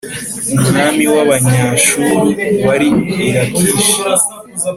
[0.55, 2.21] Umwami w’Abanyashuru
[2.65, 2.89] wari
[3.27, 3.97] i Lakishi,